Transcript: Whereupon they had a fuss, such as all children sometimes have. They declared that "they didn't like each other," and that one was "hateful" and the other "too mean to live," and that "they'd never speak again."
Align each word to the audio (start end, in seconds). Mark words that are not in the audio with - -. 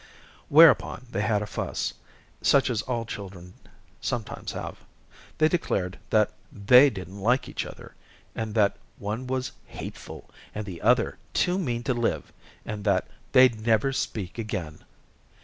Whereupon 0.49 1.05
they 1.11 1.21
had 1.21 1.43
a 1.43 1.45
fuss, 1.45 1.93
such 2.41 2.71
as 2.71 2.81
all 2.81 3.05
children 3.05 3.53
sometimes 4.01 4.51
have. 4.53 4.79
They 5.37 5.47
declared 5.47 5.99
that 6.09 6.31
"they 6.51 6.89
didn't 6.89 7.19
like 7.21 7.47
each 7.47 7.67
other," 7.67 7.93
and 8.33 8.55
that 8.55 8.77
one 8.97 9.27
was 9.27 9.51
"hateful" 9.67 10.27
and 10.55 10.65
the 10.65 10.81
other 10.81 11.19
"too 11.35 11.59
mean 11.59 11.83
to 11.83 11.93
live," 11.93 12.33
and 12.65 12.83
that 12.83 13.09
"they'd 13.31 13.63
never 13.63 13.93
speak 13.93 14.39
again." 14.39 14.83